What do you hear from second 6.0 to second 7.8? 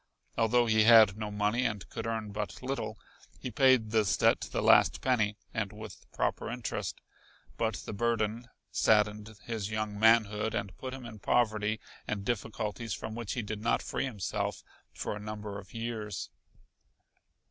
proper interest, but